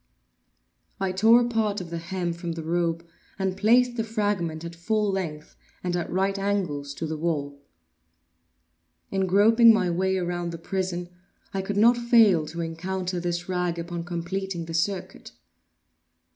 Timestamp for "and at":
5.83-6.11